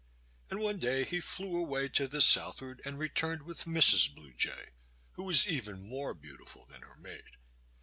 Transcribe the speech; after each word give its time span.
And 0.49 0.59
one 0.59 0.79
day 0.79 1.03
he 1.03 1.19
flew 1.19 1.55
away 1.59 1.87
to 1.89 2.07
the 2.07 2.21
southward 2.21 2.81
and 2.85 2.97
returned 2.97 3.43
with 3.43 3.65
Mrs. 3.65 4.11
Blue 4.15 4.33
Jay, 4.33 4.69
who 5.11 5.21
was 5.21 5.47
even 5.47 5.87
more 5.87 6.15
beautiful 6.15 6.65
than 6.65 6.81
her 6.81 6.95
mate. 6.95 7.37